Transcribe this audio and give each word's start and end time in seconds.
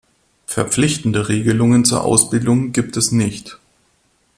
Verpflichtende 0.47 1.29
Regelungen 1.29 1.85
zur 1.85 2.03
Ausbildung 2.03 2.71
gibt 2.71 2.97
es 2.97 3.11
nicht. 3.11 3.59